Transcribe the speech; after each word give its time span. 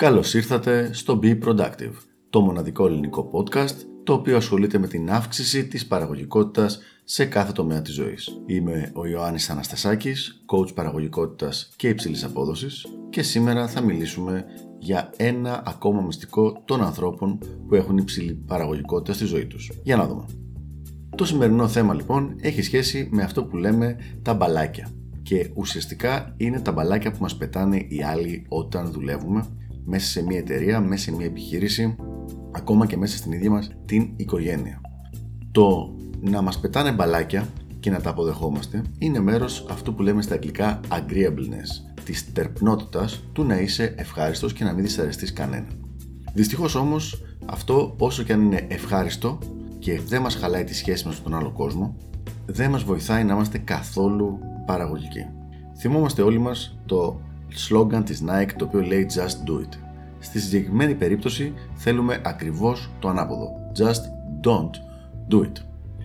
Καλώς 0.00 0.34
ήρθατε 0.34 0.90
στο 0.92 1.18
Be 1.22 1.38
Productive, 1.44 1.92
το 2.30 2.40
μοναδικό 2.40 2.86
ελληνικό 2.86 3.30
podcast 3.32 3.74
το 4.04 4.12
οποίο 4.12 4.36
ασχολείται 4.36 4.78
με 4.78 4.86
την 4.86 5.10
αύξηση 5.10 5.66
της 5.66 5.86
παραγωγικότητας 5.86 6.80
σε 7.04 7.24
κάθε 7.24 7.52
τομέα 7.52 7.82
της 7.82 7.94
ζωής. 7.94 8.42
Είμαι 8.46 8.90
ο 8.94 9.06
Ιωάννης 9.06 9.50
Αναστασάκης, 9.50 10.44
coach 10.46 10.74
παραγωγικότητας 10.74 11.70
και 11.76 11.88
υψηλής 11.88 12.24
απόδοσης 12.24 12.86
και 13.10 13.22
σήμερα 13.22 13.68
θα 13.68 13.80
μιλήσουμε 13.80 14.44
για 14.78 15.12
ένα 15.16 15.62
ακόμα 15.66 16.00
μυστικό 16.00 16.62
των 16.64 16.82
ανθρώπων 16.82 17.38
που 17.68 17.74
έχουν 17.74 17.96
υψηλή 17.96 18.34
παραγωγικότητα 18.34 19.12
στη 19.12 19.24
ζωή 19.24 19.46
τους. 19.46 19.70
Για 19.82 19.96
να 19.96 20.06
δούμε. 20.06 20.24
Το 21.16 21.24
σημερινό 21.24 21.68
θέμα 21.68 21.94
λοιπόν 21.94 22.36
έχει 22.40 22.62
σχέση 22.62 23.08
με 23.12 23.22
αυτό 23.22 23.44
που 23.44 23.56
λέμε 23.56 23.96
τα 24.22 24.34
μπαλάκια 24.34 24.88
και 25.22 25.50
ουσιαστικά 25.54 26.34
είναι 26.36 26.60
τα 26.60 26.72
μπαλάκια 26.72 27.10
που 27.10 27.18
μας 27.20 27.36
πετάνε 27.36 27.76
οι 27.76 28.02
άλλοι 28.02 28.46
όταν 28.48 28.90
δουλεύουμε 28.92 29.46
μέσα 29.90 30.06
σε 30.06 30.22
μια 30.22 30.38
εταιρεία, 30.38 30.80
μέσα 30.80 31.02
σε 31.02 31.12
μια 31.12 31.26
επιχείρηση, 31.26 31.96
ακόμα 32.52 32.86
και 32.86 32.96
μέσα 32.96 33.16
στην 33.16 33.32
ίδια 33.32 33.50
μας 33.50 33.70
την 33.84 34.12
οικογένεια. 34.16 34.80
Το 35.50 35.94
να 36.20 36.42
μας 36.42 36.60
πετάνε 36.60 36.92
μπαλάκια 36.92 37.48
και 37.80 37.90
να 37.90 38.00
τα 38.00 38.10
αποδεχόμαστε 38.10 38.82
είναι 38.98 39.20
μέρος 39.20 39.66
αυτού 39.70 39.94
που 39.94 40.02
λέμε 40.02 40.22
στα 40.22 40.34
αγγλικά 40.34 40.80
agreeableness, 40.88 41.92
της 42.04 42.32
τερπνότητας 42.32 43.22
του 43.32 43.44
να 43.44 43.60
είσαι 43.60 43.94
ευχάριστος 43.96 44.52
και 44.52 44.64
να 44.64 44.72
μην 44.72 44.84
δυσαρεστείς 44.84 45.32
κανένα. 45.32 45.66
Δυστυχώς 46.34 46.74
όμως 46.74 47.22
αυτό 47.46 47.94
όσο 47.98 48.22
και 48.22 48.32
αν 48.32 48.40
είναι 48.40 48.66
ευχάριστο 48.68 49.38
και 49.78 50.00
δεν 50.00 50.20
μας 50.20 50.34
χαλάει 50.34 50.64
τη 50.64 50.74
σχέση 50.74 51.06
μας 51.06 51.16
με 51.16 51.22
τον 51.22 51.34
άλλο 51.34 51.52
κόσμο, 51.52 51.96
δεν 52.46 52.70
μας 52.70 52.82
βοηθάει 52.82 53.24
να 53.24 53.34
είμαστε 53.34 53.58
καθόλου 53.58 54.38
παραγωγικοί. 54.66 55.26
Θυμόμαστε 55.78 56.22
όλοι 56.22 56.38
μας 56.38 56.78
το 56.86 57.20
σλόγγαν 57.54 58.04
της 58.04 58.24
Nike 58.26 58.52
το 58.56 58.64
οποίο 58.64 58.82
λέει 58.82 59.06
Just 59.14 59.50
do 59.50 59.60
it. 59.60 59.78
Στη 60.18 60.40
συγκεκριμένη 60.40 60.94
περίπτωση 60.94 61.54
θέλουμε 61.74 62.20
ακριβώς 62.24 62.90
το 62.98 63.08
ανάποδο. 63.08 63.50
Just 63.78 64.02
don't 64.46 64.74
do 65.34 65.42
it. 65.42 65.52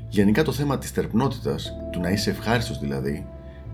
Γενικά 0.09 0.43
το 0.43 0.51
θέμα 0.51 0.77
της 0.77 0.93
τερπνότητας, 0.93 1.73
του 1.91 1.99
να 1.99 2.09
είσαι 2.09 2.29
ευχάριστος 2.29 2.79
δηλαδή, 2.79 3.25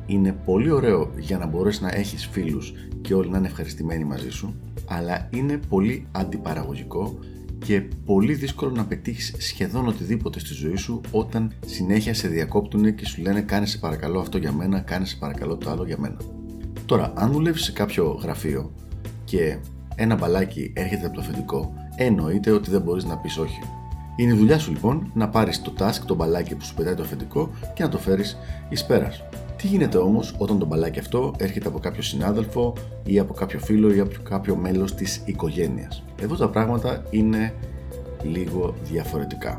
είναι 0.06 0.32
πολύ 0.46 0.72
ωραίο 0.72 1.12
για 1.18 1.38
να 1.38 1.46
μπορέσει 1.46 1.84
να 1.84 1.92
έχεις 1.96 2.26
φίλους 2.26 2.74
και 3.02 3.14
όλοι 3.14 3.30
να 3.30 3.38
είναι 3.38 3.48
ευχαριστημένοι 3.48 4.04
μαζί 4.04 4.30
σου, 4.30 4.56
αλλά 4.88 5.28
είναι 5.32 5.58
πολύ 5.70 6.08
αντιπαραγωγικό 6.12 7.20
και 7.66 7.82
πολύ 8.06 8.34
δύσκολο 8.34 8.72
να 8.72 8.86
πετύχεις 8.86 9.36
σχεδόν 9.38 9.88
οτιδήποτε 9.88 10.40
στη 10.40 10.54
ζωή 10.54 10.76
σου 10.76 11.02
όταν 11.12 11.54
συνέχεια 11.66 12.14
σε 12.14 12.28
διακόπτουν 12.28 12.96
και 12.96 13.06
σου 13.06 13.22
λένε 13.22 13.42
κάνε 13.42 13.66
σε 13.66 13.78
παρακαλώ 13.78 14.20
αυτό 14.20 14.38
για 14.38 14.52
μένα, 14.52 14.80
κάνε 14.80 15.06
σε 15.06 15.16
παρακαλώ 15.20 15.58
το 15.58 15.70
άλλο 15.70 15.86
για 15.86 15.98
μένα. 16.00 16.18
Τώρα, 16.92 17.12
αν 17.16 17.32
δουλεύεις 17.32 17.64
σε 17.64 17.72
κάποιο 17.72 18.20
γραφείο 18.22 18.72
και 19.24 19.58
ένα 19.96 20.16
μπαλάκι 20.16 20.74
έρχεται 20.76 21.06
από 21.06 21.16
το 21.16 21.22
αφεντικό, 21.22 21.74
εννοείται 21.96 22.52
ότι 22.52 22.70
δεν 22.70 22.82
μπορείς 22.82 23.04
να 23.04 23.18
πεις 23.18 23.38
όχι. 23.38 23.60
Είναι 24.16 24.34
η 24.34 24.38
δουλειά 24.38 24.60
σου 24.60 24.72
λοιπόν 24.72 25.12
να 25.14 25.30
πάρεις 25.30 25.62
το 25.62 25.74
task, 25.80 26.00
το 26.06 26.16
μπαλάκι 26.16 26.56
που 26.56 26.64
σου 26.64 26.74
πετάει 26.74 26.94
το 26.94 27.02
αφεντικό 27.02 27.50
και 27.74 27.84
να 27.84 27.90
το 27.90 27.98
φέρεις 27.98 28.38
εις 28.70 28.86
πέρας. 28.86 29.24
Τι 29.58 29.68
γίνεται 29.68 29.98
όμως 29.98 30.36
όταν 30.38 30.60
το 30.60 30.66
μπαλάκι 30.66 31.00
αυτό 31.00 31.34
έρχεται 31.38 31.68
από 31.68 31.80
κάποιο 31.80 32.02
συνάδελφο 32.02 32.74
ή 33.04 33.20
από 33.20 33.34
κάποιο 33.34 33.60
φίλο 33.60 33.94
ή 33.94 34.00
από 34.00 34.16
κάποιο 34.24 34.56
μέλος 34.56 34.96
της 34.96 35.22
οικογένειας; 35.26 36.04
Εδώ 36.22 36.36
τα 36.36 36.50
πράγματα 36.50 37.04
είναι 37.10 37.54
λίγο 38.24 38.76
διαφορετικά. 38.84 39.58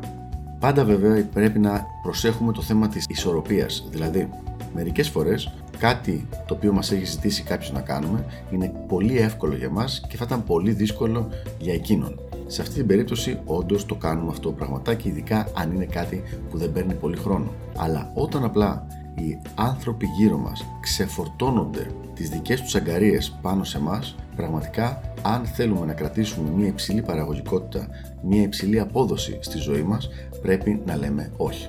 Πάντα 0.58 0.84
βέβαια 0.84 1.24
πρέπει 1.24 1.58
να 1.58 1.86
προσέχουμε 2.02 2.52
το 2.52 2.62
θέμα 2.62 2.88
της 2.88 3.06
ισορροπίας, 3.08 3.86
δηλαδή 3.90 4.28
μερικές 4.74 5.08
φορές 5.08 5.52
κάτι 5.82 6.28
το 6.46 6.54
οποίο 6.54 6.72
μας 6.72 6.92
έχει 6.92 7.04
ζητήσει 7.04 7.42
κάποιος 7.42 7.72
να 7.72 7.80
κάνουμε 7.80 8.24
είναι 8.50 8.72
πολύ 8.88 9.18
εύκολο 9.18 9.56
για 9.56 9.70
μας 9.70 10.02
και 10.08 10.16
θα 10.16 10.24
ήταν 10.26 10.44
πολύ 10.44 10.72
δύσκολο 10.72 11.28
για 11.58 11.74
εκείνον. 11.74 12.20
Σε 12.46 12.62
αυτή 12.62 12.74
την 12.74 12.86
περίπτωση 12.86 13.38
όντως 13.44 13.86
το 13.86 13.94
κάνουμε 13.94 14.30
αυτό 14.30 14.52
πραγματάκι 14.52 15.08
ειδικά 15.08 15.48
αν 15.54 15.72
είναι 15.74 15.84
κάτι 15.84 16.22
που 16.50 16.58
δεν 16.58 16.72
παίρνει 16.72 16.94
πολύ 16.94 17.16
χρόνο. 17.16 17.52
Αλλά 17.76 18.10
όταν 18.14 18.44
απλά 18.44 18.86
οι 19.14 19.38
άνθρωποι 19.54 20.06
γύρω 20.06 20.36
μας 20.36 20.64
ξεφορτώνονται 20.80 21.86
τις 22.14 22.28
δικές 22.28 22.60
τους 22.60 22.74
αγκαρίες 22.74 23.38
πάνω 23.42 23.64
σε 23.64 23.80
μας, 23.80 24.16
πραγματικά 24.36 25.00
αν 25.22 25.44
θέλουμε 25.44 25.86
να 25.86 25.92
κρατήσουμε 25.92 26.50
μια 26.50 26.66
υψηλή 26.66 27.02
παραγωγικότητα, 27.02 27.88
μια 28.22 28.42
υψηλή 28.42 28.80
απόδοση 28.80 29.38
στη 29.40 29.58
ζωή 29.58 29.82
μας, 29.82 30.08
πρέπει 30.42 30.82
να 30.86 30.96
λέμε 30.96 31.32
όχι. 31.36 31.68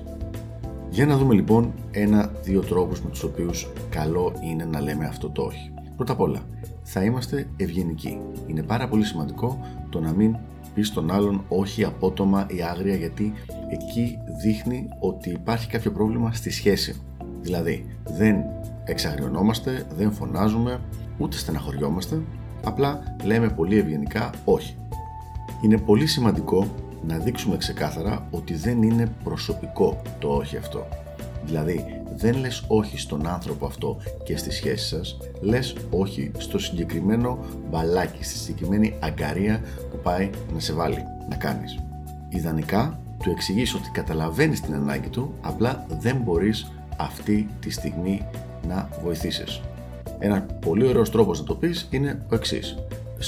Για 0.94 1.06
να 1.06 1.18
δούμε 1.18 1.34
λοιπόν 1.34 1.74
ένα-δύο 1.92 2.62
τρόπους 2.62 3.02
με 3.02 3.10
τους 3.10 3.24
οποίους 3.24 3.68
καλό 3.90 4.34
είναι 4.44 4.66
να 4.66 4.82
λέμε 4.82 5.06
αυτό 5.06 5.30
το 5.30 5.42
όχι. 5.42 5.74
Πρώτα 5.96 6.14
απ' 6.14 6.20
όλα, 6.20 6.40
θα 6.84 7.04
είμαστε 7.04 7.48
ευγενικοί. 7.58 8.20
Είναι 8.48 8.64
πάρα 8.64 8.88
πολύ 8.88 9.04
σημαντικό 9.04 9.60
το 9.90 10.00
να 10.00 10.12
μην 10.12 10.36
πεις 10.74 10.88
στον 10.88 11.12
άλλον 11.12 11.44
όχι 11.48 11.84
απότομα 11.84 12.46
ή 12.50 12.62
άγρια 12.62 12.96
γιατί 12.96 13.34
εκεί 13.70 14.18
δείχνει 14.42 14.88
ότι 15.00 15.30
υπάρχει 15.30 15.68
κάποιο 15.68 15.92
πρόβλημα 15.92 16.34
στη 16.34 16.50
σχέση. 16.50 17.02
Δηλαδή, 17.42 17.86
δεν 18.04 18.36
εξαγριωνόμαστε, 18.84 19.86
δεν 19.98 20.12
φωνάζουμε, 20.12 20.80
ούτε 21.18 21.38
στεναχωριόμαστε, 21.38 22.22
απλά 22.64 23.16
λέμε 23.24 23.50
πολύ 23.50 23.78
ευγενικά 23.78 24.30
όχι. 24.46 24.76
Είναι 25.64 25.78
πολύ 25.78 26.06
σημαντικό 26.08 26.68
να 27.08 27.18
δείξουμε 27.18 27.58
ξεκάθαρα 27.58 28.28
ότι 28.32 28.54
δεν 28.56 28.82
είναι 28.82 29.12
προσωπικό 29.24 30.02
το 30.20 30.28
όχι 30.28 30.58
αυτό. 30.58 30.88
Δηλαδή, 31.46 32.02
δεν 32.16 32.36
λες 32.36 32.64
όχι 32.68 32.98
στον 32.98 33.28
άνθρωπο 33.28 33.66
αυτό 33.66 33.98
και 34.24 34.38
στη 34.38 34.52
σχέση 34.52 34.88
σας, 34.88 35.18
λες 35.42 35.76
όχι 35.90 36.32
στο 36.38 36.60
συγκεκριμένο 36.60 37.38
μπαλάκι, 37.70 38.24
στη 38.24 38.38
συγκεκριμένη 38.38 38.96
αγκαρία 39.00 39.62
που 39.92 39.98
πάει 40.04 40.30
να 40.54 40.60
σε 40.60 40.74
βάλει 40.74 41.04
να 41.30 41.36
κάνεις. 41.36 41.80
Ιδανικά, 42.30 43.00
του 43.24 43.30
εξηγείς 43.30 43.74
ότι 43.74 43.90
καταλαβαίνεις 43.94 44.62
την 44.62 44.74
ανάγκη 44.74 45.10
του, 45.10 45.34
απλά 45.42 45.86
δεν 46.00 46.18
μπορείς 46.18 46.72
αυτή 46.98 47.48
τη 47.60 47.70
στιγμή 47.70 48.26
να 48.68 48.90
βοηθήσεις. 49.04 49.62
Ένα 50.20 50.42
πολύ 50.42 50.88
ωραίος 50.88 51.12
τρόπος 51.12 51.40
να 51.40 51.46
το 51.46 51.56
πεις 51.56 51.88
είναι 51.92 52.26
ο 52.32 52.36
εξής. 52.36 52.78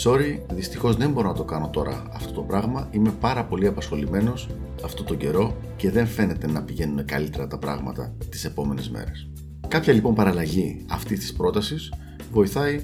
Sorry, 0.03 0.39
δυστυχώς 0.53 0.95
δεν 0.95 1.11
μπορώ 1.11 1.27
να 1.27 1.33
το 1.33 1.43
κάνω 1.43 1.69
τώρα 1.69 2.03
αυτό 2.13 2.33
το 2.33 2.41
πράγμα. 2.41 2.87
Είμαι 2.91 3.11
πάρα 3.19 3.45
πολύ 3.45 3.67
απασχολημένος 3.67 4.49
αυτό 4.83 5.03
το 5.03 5.15
καιρό 5.15 5.55
και 5.75 5.91
δεν 5.91 6.07
φαίνεται 6.07 6.47
να 6.47 6.63
πηγαίνουν 6.63 7.05
καλύτερα 7.05 7.47
τα 7.47 7.57
πράγματα 7.57 8.15
τις 8.29 8.45
επόμενες 8.45 8.89
μέρες. 8.89 9.29
Κάποια 9.67 9.93
λοιπόν 9.93 10.15
παραλλαγή 10.15 10.85
αυτής 10.89 11.19
της 11.19 11.33
πρότασης 11.33 11.93
βοηθάει 12.31 12.81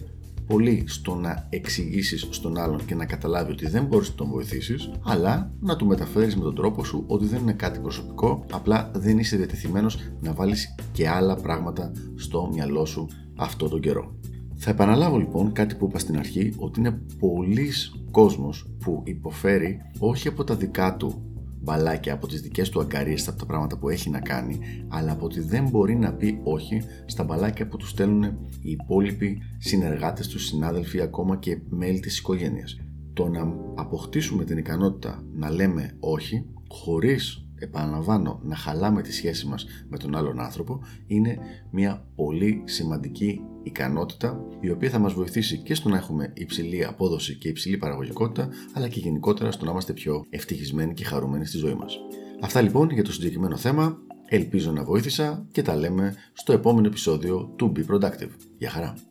πολύ 0.48 0.84
στο 0.88 1.16
να 1.16 1.48
εξηγήσεις 1.50 2.28
στον 2.30 2.58
άλλον 2.58 2.86
και 2.86 2.96
να 2.96 3.06
καταλάβει 3.06 3.52
ότι 3.52 3.68
δεν 3.68 3.86
μπορείς 3.86 4.10
να 4.10 4.16
τον 4.16 4.28
βοηθήσεις, 4.28 4.92
αλλά 5.04 5.52
να 5.60 5.76
του 5.76 5.86
μεταφέρεις 5.86 6.36
με 6.36 6.44
τον 6.44 6.56
τρόπο 6.56 6.84
σου 6.84 7.04
ότι 7.08 7.26
δεν 7.26 7.42
είναι 7.42 7.54
κάτι 7.54 7.80
προσωπικό, 7.80 8.46
απλά 8.52 8.92
δεν 8.96 9.18
είσαι 9.18 9.38
διατεθειμένος 9.38 9.98
να 10.22 10.34
βάλεις 10.34 10.76
και 10.92 11.10
άλλα 11.10 11.36
πράγματα 11.36 11.92
στο 12.16 12.50
μυαλό 12.54 12.86
σου 12.86 13.08
αυτό 13.36 13.70
τον 13.70 13.82
καιρό. 13.82 14.16
Θα 14.64 14.70
επαναλάβω 14.70 15.18
λοιπόν 15.18 15.52
κάτι 15.52 15.76
που 15.76 15.86
είπα 15.86 16.00
στην 16.00 16.18
αρχή 16.18 16.54
ότι 16.58 16.80
είναι 16.80 17.02
πολλοί 17.20 17.72
κόσμος 18.12 18.66
που 18.80 19.02
υποφέρει 19.06 19.82
όχι 20.00 20.28
από 20.28 20.44
τα 20.44 20.56
δικά 20.56 20.96
του 20.96 21.22
μπαλάκια, 21.62 22.14
από 22.14 22.28
τις 22.28 22.42
δικές 22.42 22.70
του 22.70 22.80
αγκαρίες, 22.80 23.28
από 23.28 23.40
τα 23.40 23.46
πράγματα 23.46 23.78
που 23.78 23.90
έχει 23.90 24.10
να 24.10 24.20
κάνει, 24.20 24.60
αλλά 24.88 25.12
από 25.12 25.26
ότι 25.26 25.40
δεν 25.40 25.70
μπορεί 25.70 25.96
να 25.96 26.14
πει 26.14 26.40
όχι 26.44 26.82
στα 27.06 27.24
μπαλάκια 27.24 27.68
που 27.68 27.78
τους 27.78 27.90
στέλνουν 27.90 28.24
οι 28.62 28.72
υπόλοιποι 28.72 29.42
συνεργάτες 29.58 30.28
τους, 30.28 30.46
συνάδελφοι, 30.46 31.02
ακόμα 31.02 31.38
και 31.38 31.60
μέλη 31.70 32.00
της 32.00 32.18
οικογένειας. 32.18 32.80
Το 33.14 33.28
να 33.28 33.56
αποκτήσουμε 33.76 34.44
την 34.44 34.58
ικανότητα 34.58 35.24
να 35.34 35.52
λέμε 35.52 35.96
όχι, 36.00 36.46
χωρίς 36.68 37.46
επαναλαμβάνω, 37.62 38.40
να 38.44 38.56
χαλάμε 38.56 39.02
τη 39.02 39.14
σχέση 39.14 39.48
μας 39.48 39.66
με 39.90 39.98
τον 39.98 40.16
άλλον 40.16 40.40
άνθρωπο 40.40 40.80
είναι 41.08 41.38
μια 41.72 42.06
πολύ 42.16 42.62
σημαντική 42.66 43.42
ικανότητα 43.64 44.46
η 44.60 44.70
οποία 44.70 44.90
θα 44.90 45.00
μας 45.00 45.14
βοηθήσει 45.14 45.58
και 45.58 45.76
στο 45.76 45.90
να 45.90 45.98
έχουμε 45.98 46.32
υψηλή 46.34 46.86
απόδοση 46.86 47.36
και 47.36 47.48
υψηλή 47.48 47.78
παραγωγικότητα 47.78 48.50
αλλά 48.74 48.88
και 48.88 49.00
γενικότερα 49.00 49.52
στο 49.52 49.66
να 49.66 49.72
είμαστε 49.72 49.94
πιο 49.94 50.25
ευτυχισμένοι 50.30 50.94
και 50.94 51.04
χαρούμενοι 51.04 51.46
στη 51.46 51.58
ζωή 51.58 51.74
μας. 51.74 51.98
Αυτά 52.42 52.62
λοιπόν 52.62 52.90
για 52.90 53.04
το 53.04 53.12
συγκεκριμένο 53.12 53.58
θέμα. 53.58 53.98
Ελπίζω 54.34 54.72
να 54.72 54.84
βοήθησα 54.84 55.48
και 55.52 55.62
τα 55.62 55.75
λέμε 55.75 56.16
στο 56.34 56.54
επόμενο 56.54 56.88
επεισόδιο 56.88 57.54
του 57.56 57.72
Be 57.75 57.96
Productive. 57.96 58.30
Γεια 58.57 58.69
χαρά! 58.69 59.11